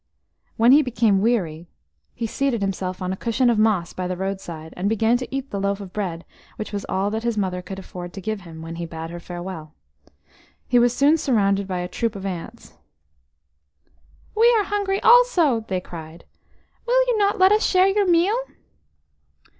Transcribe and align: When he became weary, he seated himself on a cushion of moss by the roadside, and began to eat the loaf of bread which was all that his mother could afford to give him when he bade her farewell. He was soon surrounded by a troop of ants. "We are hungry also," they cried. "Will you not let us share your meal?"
When 0.57 0.71
he 0.71 0.81
became 0.81 1.21
weary, 1.21 1.67
he 2.15 2.25
seated 2.25 2.63
himself 2.63 3.03
on 3.03 3.13
a 3.13 3.15
cushion 3.15 3.51
of 3.51 3.59
moss 3.59 3.93
by 3.93 4.07
the 4.07 4.17
roadside, 4.17 4.73
and 4.75 4.89
began 4.89 5.15
to 5.17 5.27
eat 5.29 5.51
the 5.51 5.59
loaf 5.59 5.79
of 5.79 5.93
bread 5.93 6.25
which 6.55 6.73
was 6.73 6.87
all 6.89 7.11
that 7.11 7.21
his 7.21 7.37
mother 7.37 7.61
could 7.61 7.77
afford 7.77 8.11
to 8.13 8.19
give 8.19 8.41
him 8.41 8.63
when 8.63 8.77
he 8.77 8.87
bade 8.87 9.11
her 9.11 9.19
farewell. 9.19 9.75
He 10.67 10.79
was 10.79 10.95
soon 10.95 11.19
surrounded 11.19 11.67
by 11.67 11.81
a 11.81 11.87
troop 11.87 12.15
of 12.15 12.25
ants. 12.25 12.73
"We 14.33 14.51
are 14.57 14.63
hungry 14.63 14.99
also," 15.03 15.59
they 15.67 15.79
cried. 15.79 16.25
"Will 16.87 17.05
you 17.07 17.15
not 17.19 17.37
let 17.37 17.51
us 17.51 17.63
share 17.63 17.85
your 17.85 18.07
meal?" 18.07 18.39